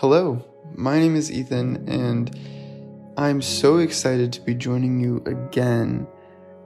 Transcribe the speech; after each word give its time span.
Hello, 0.00 0.42
my 0.76 0.98
name 0.98 1.14
is 1.14 1.30
Ethan, 1.30 1.86
and 1.86 2.34
I'm 3.18 3.42
so 3.42 3.76
excited 3.76 4.32
to 4.32 4.40
be 4.40 4.54
joining 4.54 4.98
you 4.98 5.22
again 5.26 6.06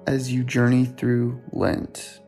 as 0.07 0.33
you 0.33 0.45
journey 0.45 0.85
through 0.85 1.43
Lent. 1.51 2.21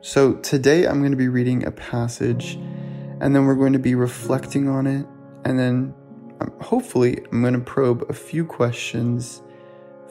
So, 0.00 0.34
today 0.34 0.86
I'm 0.86 1.00
going 1.00 1.10
to 1.10 1.16
be 1.16 1.26
reading 1.26 1.66
a 1.66 1.72
passage, 1.72 2.54
and 2.54 3.34
then 3.34 3.46
we're 3.46 3.56
going 3.56 3.72
to 3.72 3.80
be 3.80 3.96
reflecting 3.96 4.68
on 4.68 4.86
it, 4.86 5.04
and 5.44 5.58
then 5.58 5.92
um, 6.40 6.52
hopefully 6.60 7.18
I'm 7.32 7.40
going 7.40 7.54
to 7.54 7.58
probe 7.58 8.08
a 8.08 8.14
few 8.14 8.44
questions 8.44 9.42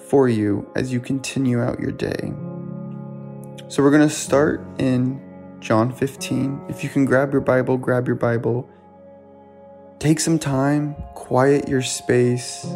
for 0.09 0.27
you 0.27 0.69
as 0.75 0.91
you 0.91 0.99
continue 0.99 1.61
out 1.61 1.79
your 1.79 1.93
day. 1.93 2.33
So, 3.69 3.81
we're 3.81 3.91
going 3.91 4.09
to 4.09 4.13
start 4.13 4.61
in 4.77 5.21
John 5.61 5.89
15. 5.89 6.65
If 6.67 6.83
you 6.83 6.89
can 6.89 7.05
grab 7.05 7.31
your 7.31 7.39
Bible, 7.39 7.77
grab 7.77 8.07
your 8.07 8.17
Bible 8.17 8.69
Take 10.03 10.19
some 10.19 10.37
time, 10.37 10.97
quiet 11.13 11.69
your 11.69 11.81
space, 11.81 12.67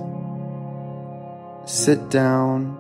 sit 1.66 2.10
down, 2.10 2.80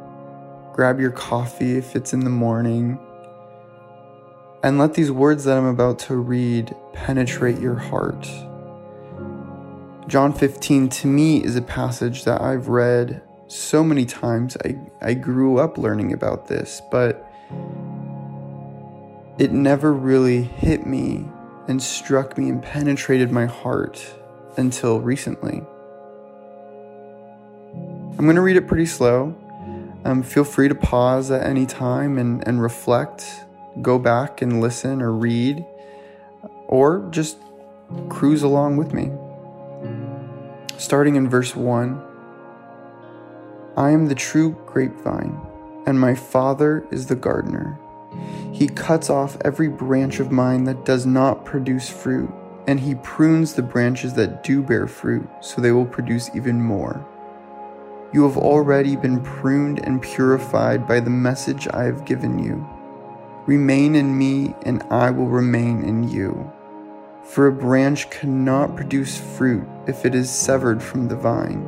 grab 0.71 1.01
your 1.01 1.11
coffee 1.11 1.75
if 1.75 1.97
it's 1.97 2.13
in 2.13 2.21
the 2.21 2.29
morning, 2.29 2.97
and 4.63 4.79
let 4.79 4.93
these 4.93 5.11
words 5.11 5.43
that 5.43 5.57
I'm 5.57 5.65
about 5.65 5.99
to 5.99 6.15
read 6.15 6.73
penetrate 6.93 7.59
your 7.59 7.75
heart. 7.75 8.25
John 10.07 10.31
15 10.31 10.87
to 10.87 11.07
me 11.07 11.43
is 11.43 11.57
a 11.57 11.61
passage 11.61 12.23
that 12.23 12.39
I've 12.41 12.69
read 12.69 13.21
so 13.47 13.83
many 13.83 14.05
times. 14.05 14.55
I, 14.63 14.77
I 15.01 15.13
grew 15.13 15.57
up 15.57 15.77
learning 15.77 16.13
about 16.13 16.47
this, 16.47 16.81
but 16.89 17.29
it 19.37 19.51
never 19.51 19.91
really 19.91 20.43
hit 20.43 20.87
me 20.87 21.27
and 21.67 21.83
struck 21.83 22.37
me 22.37 22.47
and 22.47 22.63
penetrated 22.63 23.29
my 23.29 23.45
heart 23.45 24.13
until 24.57 24.99
recently. 24.99 25.63
I'm 28.17 28.25
going 28.25 28.35
to 28.35 28.41
read 28.41 28.57
it 28.57 28.67
pretty 28.67 28.87
slow. 28.87 29.35
Um, 30.03 30.23
feel 30.23 30.43
free 30.43 30.67
to 30.67 30.75
pause 30.75 31.29
at 31.31 31.45
any 31.45 31.65
time 31.65 32.17
and, 32.17 32.45
and 32.47 32.61
reflect, 32.61 33.25
go 33.81 33.99
back 33.99 34.41
and 34.41 34.61
listen 34.61 35.01
or 35.01 35.11
read, 35.11 35.65
or 36.67 37.07
just 37.11 37.37
cruise 38.09 38.41
along 38.41 38.77
with 38.77 38.93
me. 38.93 39.11
Starting 40.77 41.15
in 41.15 41.29
verse 41.29 41.55
1 41.55 42.03
I 43.75 43.91
am 43.91 44.07
the 44.07 44.15
true 44.15 44.59
grapevine, 44.65 45.39
and 45.85 45.99
my 45.99 46.15
Father 46.15 46.87
is 46.89 47.05
the 47.05 47.15
gardener. 47.15 47.79
He 48.51 48.67
cuts 48.67 49.09
off 49.11 49.37
every 49.45 49.67
branch 49.67 50.19
of 50.19 50.31
mine 50.31 50.63
that 50.63 50.85
does 50.85 51.05
not 51.05 51.45
produce 51.45 51.87
fruit 51.87 52.31
and 52.67 52.81
he 52.81 52.95
prunes 52.95 53.53
the 53.53 53.63
branches 53.63 54.13
that 54.13 54.43
do 54.43 54.61
bear 54.61 54.87
fruit, 54.87 55.27
so 55.41 55.61
they 55.61 55.71
will 55.71 55.85
produce 55.85 56.29
even 56.35 56.61
more. 56.61 57.05
You 58.13 58.23
have 58.23 58.37
already 58.37 58.95
been 58.95 59.21
pruned 59.21 59.85
and 59.85 60.01
purified 60.01 60.87
by 60.87 60.99
the 60.99 61.09
message 61.09 61.67
I 61.69 61.83
have 61.83 62.05
given 62.05 62.39
you. 62.39 62.67
Remain 63.45 63.95
in 63.95 64.17
me, 64.17 64.53
and 64.63 64.83
I 64.91 65.09
will 65.11 65.27
remain 65.27 65.83
in 65.83 66.09
you. 66.09 66.51
For 67.23 67.47
a 67.47 67.51
branch 67.51 68.09
cannot 68.09 68.75
produce 68.75 69.17
fruit 69.17 69.67
if 69.87 70.05
it 70.05 70.13
is 70.13 70.29
severed 70.29 70.83
from 70.83 71.07
the 71.07 71.15
vine, 71.15 71.65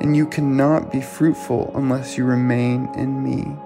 and 0.00 0.16
you 0.16 0.26
cannot 0.26 0.92
be 0.92 1.00
fruitful 1.00 1.72
unless 1.74 2.16
you 2.16 2.24
remain 2.24 2.88
in 2.94 3.22
me. 3.22 3.56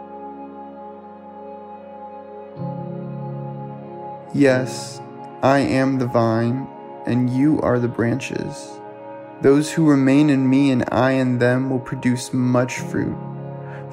Yes, 4.34 5.00
I 5.42 5.60
am 5.60 5.98
the 5.98 6.06
vine, 6.06 6.66
and 7.06 7.30
you 7.30 7.60
are 7.60 7.78
the 7.78 7.86
branches. 7.86 8.80
Those 9.40 9.70
who 9.70 9.88
remain 9.88 10.30
in 10.30 10.50
me 10.50 10.72
and 10.72 10.84
I 10.90 11.12
in 11.12 11.38
them 11.38 11.70
will 11.70 11.78
produce 11.78 12.32
much 12.32 12.80
fruit. 12.80 13.16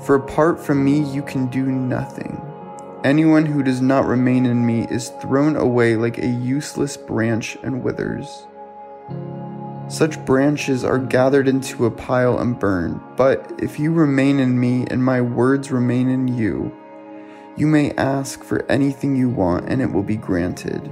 For 0.06 0.16
apart 0.16 0.60
from 0.60 0.84
me, 0.84 1.04
you 1.14 1.22
can 1.22 1.46
do 1.46 1.68
nothing. 1.68 2.42
Anyone 3.04 3.46
who 3.46 3.62
does 3.62 3.80
not 3.80 4.08
remain 4.08 4.48
in 4.48 4.66
me 4.66 4.88
is 4.90 5.10
thrown 5.22 5.56
away 5.56 5.96
like 5.96 6.18
a 6.18 6.26
useless 6.26 6.98
branch 6.98 7.56
and 7.62 7.84
withers. 7.84 8.48
Such 9.88 10.26
branches 10.26 10.84
are 10.84 10.98
gathered 10.98 11.48
into 11.48 11.86
a 11.86 11.92
pile 11.92 12.40
and 12.40 12.58
burned. 12.58 13.00
But 13.16 13.52
if 13.60 13.80
you 13.80 13.94
remain 13.94 14.40
in 14.40 14.60
me 14.60 14.88
and 14.90 15.04
my 15.04 15.22
words 15.22 15.72
remain 15.72 16.10
in 16.10 16.28
you, 16.28 16.76
you 17.56 17.68
may 17.68 17.92
ask 17.92 18.44
for 18.44 18.66
anything 18.70 19.16
you 19.16 19.30
want 19.30 19.70
and 19.70 19.80
it 19.80 19.92
will 19.92 20.02
be 20.02 20.18
granted. 20.18 20.92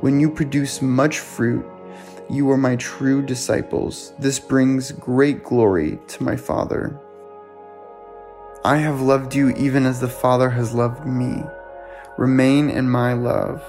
When 0.00 0.18
you 0.18 0.30
produce 0.30 0.80
much 0.80 1.18
fruit, 1.18 1.66
you 2.30 2.50
are 2.50 2.56
my 2.56 2.76
true 2.76 3.20
disciples. 3.20 4.14
This 4.18 4.38
brings 4.38 4.92
great 4.92 5.44
glory 5.44 5.98
to 6.08 6.22
my 6.22 6.36
Father. 6.36 6.98
I 8.64 8.78
have 8.78 9.02
loved 9.02 9.34
you 9.34 9.50
even 9.56 9.84
as 9.84 10.00
the 10.00 10.08
Father 10.08 10.48
has 10.50 10.72
loved 10.72 11.04
me. 11.04 11.42
Remain 12.16 12.70
in 12.70 12.88
my 12.88 13.12
love. 13.12 13.62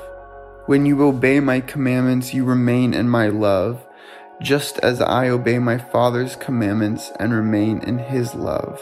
When 0.68 0.86
you 0.86 1.03
obey 1.03 1.42
my 1.42 1.59
commandments, 1.59 2.34
you 2.34 2.46
remain 2.46 2.94
in 2.94 3.09
my 3.09 3.28
love, 3.28 3.86
just 4.42 4.80
as 4.80 5.02
I 5.02 5.28
obey 5.28 5.59
my 5.59 5.78
Father's 5.78 6.38
commandments 6.38 7.12
and 7.19 7.34
remain 7.34 7.80
in 7.81 7.98
his 7.98 8.36
love. 8.36 8.81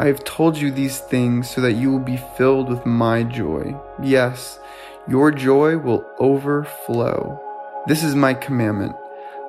I 0.00 0.06
have 0.06 0.22
told 0.22 0.56
you 0.56 0.70
these 0.70 1.00
things 1.00 1.50
so 1.50 1.60
that 1.60 1.72
you 1.72 1.90
will 1.90 1.98
be 1.98 2.22
filled 2.36 2.68
with 2.68 2.86
my 2.86 3.24
joy. 3.24 3.74
Yes, 4.00 4.60
your 5.08 5.32
joy 5.32 5.76
will 5.76 6.06
overflow. 6.20 7.42
This 7.88 8.04
is 8.04 8.14
my 8.14 8.32
commandment. 8.32 8.94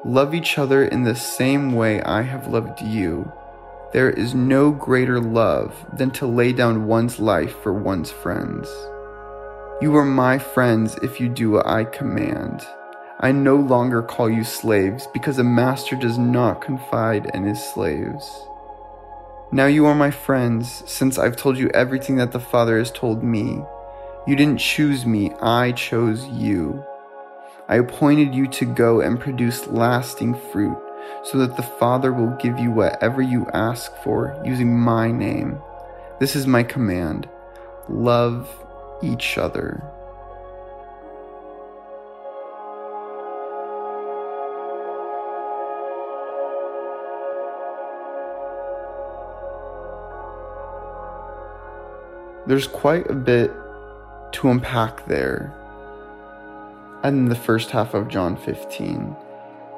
Love 0.03 0.33
each 0.33 0.57
other 0.57 0.85
in 0.85 1.03
the 1.03 1.15
same 1.15 1.73
way 1.73 2.01
I 2.01 2.23
have 2.23 2.47
loved 2.47 2.81
you. 2.81 3.31
There 3.93 4.09
is 4.09 4.33
no 4.33 4.71
greater 4.71 5.19
love 5.19 5.85
than 5.93 6.09
to 6.11 6.25
lay 6.25 6.51
down 6.51 6.87
one's 6.87 7.19
life 7.19 7.55
for 7.61 7.71
one's 7.71 8.09
friends. 8.09 8.67
You 9.81 9.95
are 9.97 10.05
my 10.05 10.39
friends 10.39 10.97
if 11.03 11.19
you 11.19 11.29
do 11.29 11.51
what 11.51 11.67
I 11.67 11.83
command. 11.83 12.65
I 13.19 13.33
no 13.33 13.55
longer 13.55 14.01
call 14.01 14.31
you 14.31 14.43
slaves 14.43 15.07
because 15.13 15.37
a 15.37 15.43
master 15.43 15.95
does 15.95 16.17
not 16.17 16.61
confide 16.61 17.29
in 17.35 17.43
his 17.43 17.63
slaves. 17.63 18.47
Now 19.51 19.65
you 19.65 19.87
are 19.87 19.95
my 19.95 20.11
friends, 20.11 20.83
since 20.85 21.17
I've 21.17 21.35
told 21.35 21.57
you 21.57 21.69
everything 21.69 22.17
that 22.17 22.31
the 22.31 22.39
Father 22.39 22.77
has 22.77 22.91
told 22.91 23.23
me. 23.23 23.63
You 24.27 24.35
didn't 24.35 24.59
choose 24.59 25.07
me, 25.07 25.31
I 25.41 25.71
chose 25.71 26.23
you. 26.27 26.85
I 27.67 27.77
appointed 27.77 28.35
you 28.35 28.45
to 28.45 28.65
go 28.65 29.01
and 29.01 29.19
produce 29.19 29.65
lasting 29.65 30.35
fruit, 30.51 30.77
so 31.23 31.39
that 31.39 31.57
the 31.57 31.63
Father 31.63 32.13
will 32.13 32.37
give 32.37 32.59
you 32.59 32.69
whatever 32.69 33.23
you 33.23 33.47
ask 33.51 33.91
for 34.03 34.39
using 34.45 34.77
my 34.77 35.11
name. 35.11 35.59
This 36.19 36.35
is 36.35 36.45
my 36.45 36.61
command 36.61 37.27
love 37.87 38.47
each 39.01 39.39
other. 39.39 39.83
There's 52.47 52.67
quite 52.67 53.09
a 53.09 53.15
bit 53.15 53.51
to 54.33 54.49
unpack 54.49 55.05
there 55.07 55.53
in 57.03 57.25
the 57.25 57.35
first 57.35 57.71
half 57.71 57.93
of 57.93 58.07
John 58.07 58.37
15. 58.37 59.15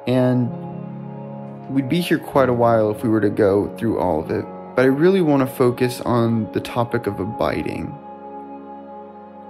And 0.06 1.68
we'd 1.68 1.88
be 1.88 2.00
here 2.00 2.18
quite 2.18 2.48
a 2.48 2.54
while 2.54 2.90
if 2.90 3.02
we 3.02 3.08
were 3.08 3.20
to 3.20 3.30
go 3.30 3.74
through 3.76 3.98
all 3.98 4.20
of 4.20 4.30
it. 4.30 4.44
But 4.74 4.82
I 4.82 4.88
really 4.88 5.20
want 5.20 5.48
to 5.48 5.54
focus 5.54 6.00
on 6.00 6.50
the 6.52 6.60
topic 6.60 7.06
of 7.06 7.20
abiding. 7.20 7.86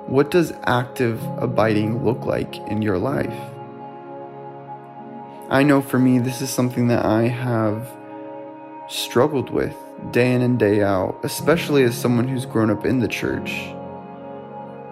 What 0.06 0.30
does 0.30 0.52
active 0.64 1.22
abiding 1.38 2.04
look 2.04 2.26
like 2.26 2.56
in 2.68 2.82
your 2.82 2.98
life? 2.98 3.38
I 5.48 5.62
know 5.62 5.80
for 5.80 5.98
me, 5.98 6.18
this 6.18 6.40
is 6.40 6.50
something 6.50 6.88
that 6.88 7.04
I 7.04 7.28
have 7.28 7.86
struggled 8.88 9.50
with 9.50 9.76
day 10.10 10.32
in 10.32 10.42
and 10.42 10.58
day 10.58 10.82
out, 10.82 11.20
especially 11.22 11.84
as 11.84 11.96
someone 11.96 12.28
who's 12.28 12.46
grown 12.46 12.70
up 12.70 12.84
in 12.84 12.98
the 12.98 13.08
church. 13.08 13.72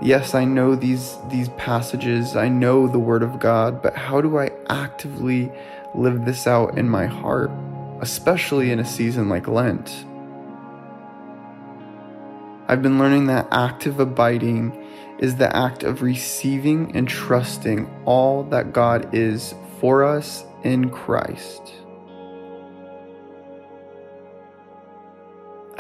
Yes, 0.03 0.35
I 0.35 0.45
know 0.45 0.75
these 0.75 1.19
these 1.29 1.51
passages, 1.51 2.37
I 2.37 2.49
know 2.49 2.87
the 2.87 2.99
word 2.99 3.23
of 3.23 3.39
God, 3.39 3.83
but 3.83 3.95
how 3.95 4.21
do 4.21 4.39
I 4.39 4.51
actively 4.69 5.53
live 5.95 6.25
this 6.25 6.47
out 6.47 6.79
in 6.79 6.89
my 6.89 7.07
heart, 7.07 7.51
especially 8.01 8.71
in 8.71 8.79
a 8.79 8.85
season 8.85 9.29
like 9.29 9.47
Lent? 9.47 10.07
I've 12.67 12.83
been 12.83 12.99
learning 12.99 13.27
that 13.27 13.49
active 13.51 13.99
abiding 13.99 14.87
is 15.19 15.37
the 15.37 15.55
act 15.55 15.83
of 15.83 16.01
receiving 16.03 16.97
and 16.97 17.07
trusting 17.07 17.91
all 18.07 18.45
that 18.45 18.73
God 18.73 19.15
is 19.15 19.55
for 19.81 20.05
us 20.05 20.45
in 20.63 20.89
Christ. 20.89 21.80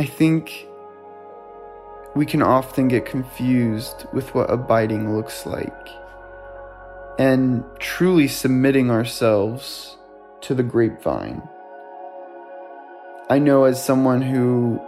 I 0.00 0.06
think 0.06 0.67
we 2.17 2.25
can 2.25 2.41
often 2.41 2.88
get 2.88 3.05
confused 3.05 4.06
with 4.14 4.35
what 4.35 4.50
abiding 4.50 5.14
looks 5.14 5.44
like. 5.44 5.88
and 7.19 7.62
truly 7.79 8.26
submitting 8.26 8.91
ourselves 8.91 9.99
to 10.41 10.55
the 10.55 10.62
grapevine. 10.62 11.43
I 13.29 13.38
know 13.38 13.64
as 13.64 13.85
someone 13.85 14.23
who 14.23 14.81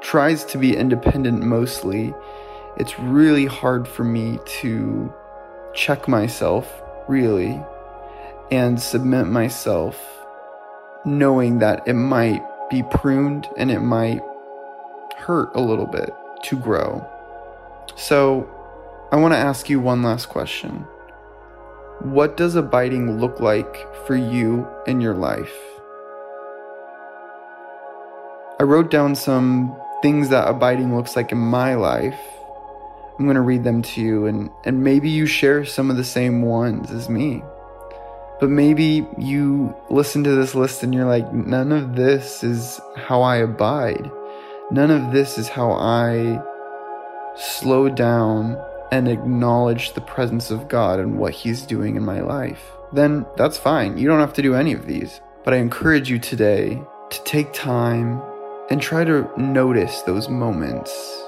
tries 0.00 0.44
to 0.46 0.58
be 0.58 0.76
independent 0.76 1.44
mostly, 1.44 2.12
it's 2.76 2.98
really 2.98 3.46
hard 3.46 3.86
for 3.86 4.02
me 4.02 4.40
to 4.62 5.14
check 5.74 6.08
myself, 6.08 6.82
really, 7.06 7.62
and 8.50 8.80
submit 8.80 9.28
myself, 9.28 9.96
knowing 11.04 11.60
that 11.60 11.86
it 11.86 11.94
might 11.94 12.42
be 12.68 12.82
pruned 12.82 13.48
and 13.56 13.70
it 13.70 13.78
might 13.78 14.22
hurt 15.26 15.50
a 15.54 15.60
little 15.60 15.86
bit 15.86 16.14
to 16.44 16.56
grow. 16.56 17.04
So, 17.96 18.48
I 19.10 19.16
want 19.16 19.34
to 19.34 19.38
ask 19.38 19.68
you 19.68 19.80
one 19.80 20.02
last 20.02 20.26
question. 20.26 20.86
What 22.00 22.36
does 22.36 22.54
abiding 22.54 23.20
look 23.20 23.40
like 23.40 23.74
for 24.06 24.14
you 24.14 24.68
in 24.86 25.00
your 25.00 25.14
life? 25.14 25.54
I 28.60 28.62
wrote 28.62 28.90
down 28.90 29.16
some 29.16 29.76
things 30.02 30.28
that 30.28 30.48
abiding 30.48 30.94
looks 30.94 31.16
like 31.16 31.32
in 31.32 31.38
my 31.38 31.74
life. 31.74 32.18
I'm 33.18 33.24
going 33.24 33.34
to 33.34 33.40
read 33.40 33.64
them 33.64 33.82
to 33.82 34.00
you, 34.00 34.26
and, 34.26 34.50
and 34.64 34.84
maybe 34.84 35.08
you 35.08 35.26
share 35.26 35.64
some 35.64 35.90
of 35.90 35.96
the 35.96 36.04
same 36.04 36.42
ones 36.42 36.90
as 36.90 37.08
me. 37.08 37.42
But 38.38 38.50
maybe 38.50 39.06
you 39.18 39.74
listen 39.88 40.22
to 40.24 40.34
this 40.34 40.54
list 40.54 40.82
and 40.82 40.94
you're 40.94 41.06
like, 41.06 41.32
none 41.32 41.72
of 41.72 41.96
this 41.96 42.44
is 42.44 42.80
how 42.94 43.22
I 43.22 43.36
abide. 43.36 44.10
None 44.70 44.90
of 44.90 45.12
this 45.12 45.38
is 45.38 45.48
how 45.48 45.70
I 45.72 46.42
slow 47.36 47.88
down 47.88 48.60
and 48.90 49.08
acknowledge 49.08 49.92
the 49.92 50.00
presence 50.00 50.50
of 50.50 50.68
God 50.68 50.98
and 50.98 51.18
what 51.18 51.34
He's 51.34 51.62
doing 51.62 51.96
in 51.96 52.04
my 52.04 52.20
life. 52.20 52.72
Then 52.92 53.26
that's 53.36 53.56
fine. 53.56 53.96
You 53.96 54.08
don't 54.08 54.20
have 54.20 54.32
to 54.34 54.42
do 54.42 54.54
any 54.54 54.72
of 54.72 54.86
these. 54.86 55.20
But 55.44 55.54
I 55.54 55.58
encourage 55.58 56.10
you 56.10 56.18
today 56.18 56.82
to 57.10 57.24
take 57.24 57.52
time 57.52 58.20
and 58.68 58.82
try 58.82 59.04
to 59.04 59.30
notice 59.36 60.02
those 60.02 60.28
moments. 60.28 61.22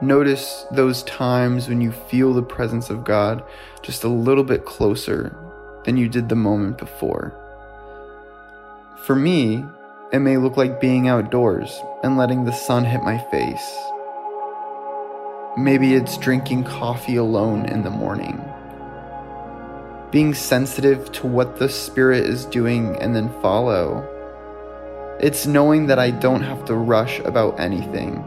Notice 0.00 0.64
those 0.70 1.02
times 1.02 1.68
when 1.68 1.82
you 1.82 1.92
feel 1.92 2.32
the 2.32 2.42
presence 2.42 2.88
of 2.88 3.04
God 3.04 3.44
just 3.82 4.04
a 4.04 4.08
little 4.08 4.44
bit 4.44 4.64
closer 4.64 5.36
than 5.84 5.98
you 5.98 6.08
did 6.08 6.30
the 6.30 6.36
moment 6.36 6.78
before. 6.78 7.34
For 9.04 9.14
me, 9.14 9.62
it 10.12 10.18
may 10.18 10.36
look 10.36 10.56
like 10.56 10.80
being 10.80 11.08
outdoors 11.08 11.80
and 12.02 12.16
letting 12.16 12.44
the 12.44 12.52
sun 12.52 12.84
hit 12.84 13.02
my 13.02 13.18
face. 13.30 13.76
Maybe 15.56 15.94
it's 15.94 16.16
drinking 16.18 16.64
coffee 16.64 17.16
alone 17.16 17.66
in 17.66 17.82
the 17.82 17.90
morning. 17.90 18.44
Being 20.10 20.34
sensitive 20.34 21.12
to 21.12 21.26
what 21.26 21.58
the 21.58 21.68
Spirit 21.68 22.24
is 22.24 22.44
doing 22.46 22.96
and 22.96 23.14
then 23.14 23.28
follow 23.40 24.06
it's 25.20 25.46
knowing 25.46 25.86
that 25.88 25.98
I 25.98 26.12
don't 26.12 26.40
have 26.40 26.64
to 26.64 26.74
rush 26.74 27.18
about 27.20 27.60
anything. 27.60 28.24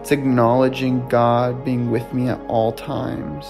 It's 0.00 0.12
acknowledging 0.12 1.08
God 1.08 1.64
being 1.64 1.90
with 1.90 2.12
me 2.12 2.28
at 2.28 2.38
all 2.46 2.72
times. 2.72 3.46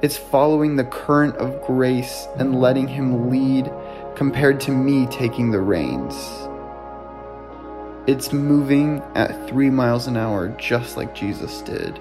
It's 0.00 0.16
following 0.16 0.76
the 0.76 0.84
current 0.84 1.34
of 1.38 1.60
grace 1.66 2.28
and 2.38 2.60
letting 2.60 2.86
Him 2.86 3.30
lead 3.30 3.66
compared 4.14 4.60
to 4.60 4.70
me 4.70 5.06
taking 5.06 5.50
the 5.50 5.60
reins. 5.60 6.14
It's 8.06 8.32
moving 8.32 9.02
at 9.14 9.48
three 9.48 9.70
miles 9.70 10.06
an 10.06 10.16
hour 10.16 10.48
just 10.58 10.96
like 10.96 11.14
Jesus 11.14 11.62
did. 11.62 11.98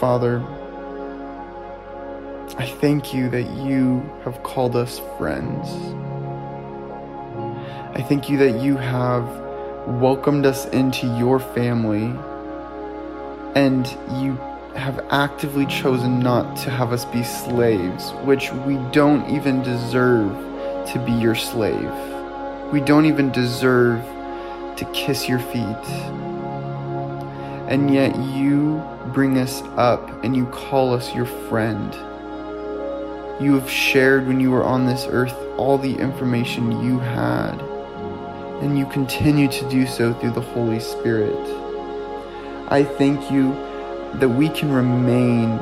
Father, 0.00 0.42
I 2.58 2.66
thank 2.80 3.14
you 3.14 3.30
that 3.30 3.48
you 3.64 4.00
have 4.24 4.42
called 4.42 4.76
us 4.76 5.00
friends. 5.18 5.68
I 7.96 8.02
thank 8.02 8.28
you 8.28 8.38
that 8.38 8.60
you 8.60 8.76
have 8.76 9.24
welcomed 10.00 10.46
us 10.46 10.66
into 10.66 11.06
your 11.18 11.38
family 11.38 12.12
and 13.54 13.86
you 14.20 14.38
have 14.74 15.06
actively 15.10 15.66
chosen 15.66 16.18
not 16.18 16.56
to 16.58 16.70
have 16.70 16.92
us 16.92 17.04
be 17.04 17.22
slaves, 17.22 18.10
which 18.24 18.52
we 18.52 18.76
don't 18.90 19.28
even 19.30 19.62
deserve 19.62 20.32
to 20.92 21.02
be 21.06 21.12
your 21.12 21.34
slave. 21.34 21.92
We 22.72 22.80
don't 22.80 23.06
even 23.06 23.30
deserve 23.30 24.02
to 24.76 24.84
kiss 24.92 25.28
your 25.28 25.38
feet. 25.38 25.86
And 27.68 27.94
yet 27.94 28.16
you 28.16 28.82
bring 29.12 29.38
us 29.38 29.62
up 29.76 30.24
and 30.24 30.36
you 30.36 30.46
call 30.46 30.92
us 30.92 31.14
your 31.14 31.26
friend. 31.26 31.94
You 33.40 33.54
have 33.54 33.70
shared 33.70 34.26
when 34.26 34.40
you 34.40 34.50
were 34.50 34.64
on 34.64 34.86
this 34.86 35.06
earth 35.08 35.34
all 35.56 35.78
the 35.78 35.96
information 35.96 36.84
you 36.84 36.98
had, 36.98 37.60
and 38.60 38.78
you 38.78 38.86
continue 38.86 39.48
to 39.48 39.70
do 39.70 39.86
so 39.86 40.12
through 40.14 40.32
the 40.32 40.40
Holy 40.40 40.80
Spirit. 40.80 41.38
I 42.68 42.84
thank 42.84 43.30
you 43.30 43.52
that 44.20 44.28
we 44.28 44.48
can 44.48 44.72
remain 44.72 45.58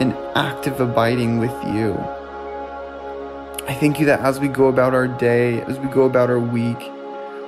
in 0.00 0.12
active 0.34 0.80
abiding 0.80 1.38
with 1.38 1.52
you. 1.74 1.94
I 3.68 3.76
thank 3.78 4.00
you 4.00 4.06
that 4.06 4.20
as 4.20 4.40
we 4.40 4.48
go 4.48 4.66
about 4.66 4.94
our 4.94 5.06
day, 5.06 5.62
as 5.62 5.78
we 5.78 5.88
go 5.88 6.02
about 6.02 6.30
our 6.30 6.40
week, 6.40 6.78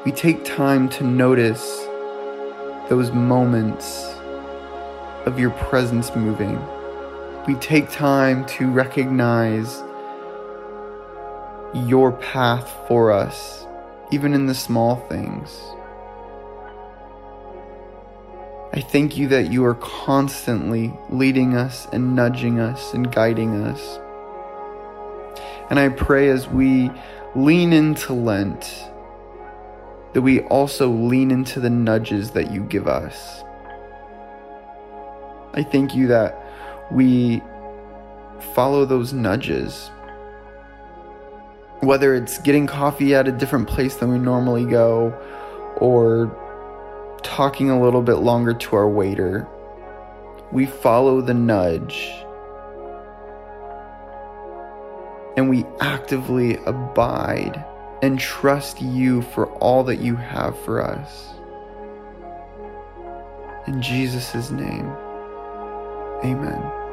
we 0.04 0.12
take 0.12 0.44
time 0.44 0.88
to 0.90 1.04
notice 1.04 1.62
those 2.88 3.10
moments 3.12 4.14
of 5.26 5.38
your 5.38 5.50
presence 5.50 6.14
moving 6.14 6.62
we 7.46 7.54
take 7.56 7.90
time 7.90 8.46
to 8.46 8.70
recognize 8.70 9.82
your 11.74 12.12
path 12.12 12.72
for 12.88 13.12
us, 13.12 13.66
even 14.10 14.32
in 14.32 14.46
the 14.46 14.54
small 14.54 14.96
things. 15.08 15.50
I 18.76 18.80
thank 18.80 19.16
you 19.16 19.28
that 19.28 19.52
you 19.52 19.64
are 19.66 19.76
constantly 19.76 20.92
leading 21.08 21.54
us 21.54 21.86
and 21.92 22.16
nudging 22.16 22.58
us 22.58 22.92
and 22.92 23.12
guiding 23.12 23.62
us. 23.62 24.00
And 25.70 25.78
I 25.78 25.90
pray 25.90 26.28
as 26.28 26.48
we 26.48 26.90
lean 27.36 27.72
into 27.72 28.14
Lent, 28.14 28.68
that 30.12 30.22
we 30.22 30.40
also 30.40 30.88
lean 30.90 31.30
into 31.30 31.60
the 31.60 31.70
nudges 31.70 32.32
that 32.32 32.50
you 32.50 32.64
give 32.64 32.88
us. 32.88 33.44
I 35.52 35.62
thank 35.62 35.94
you 35.94 36.08
that 36.08 36.44
we 36.90 37.42
follow 38.54 38.84
those 38.84 39.12
nudges. 39.12 39.88
Whether 41.78 42.16
it's 42.16 42.38
getting 42.38 42.66
coffee 42.66 43.14
at 43.14 43.28
a 43.28 43.32
different 43.32 43.68
place 43.68 43.94
than 43.94 44.10
we 44.10 44.18
normally 44.18 44.64
go, 44.64 45.16
or 45.76 46.40
talking 47.24 47.70
a 47.70 47.82
little 47.82 48.02
bit 48.02 48.16
longer 48.16 48.54
to 48.54 48.76
our 48.76 48.88
waiter, 48.88 49.48
we 50.52 50.66
follow 50.66 51.20
the 51.20 51.34
nudge 51.34 52.12
and 55.36 55.50
we 55.50 55.64
actively 55.80 56.56
abide 56.66 57.64
and 58.02 58.18
trust 58.18 58.80
you 58.80 59.22
for 59.22 59.46
all 59.54 59.82
that 59.84 59.96
you 59.96 60.14
have 60.14 60.56
for 60.60 60.80
us. 60.80 61.34
In 63.66 63.80
Jesus' 63.80 64.50
name. 64.50 64.86
Amen. 66.22 66.83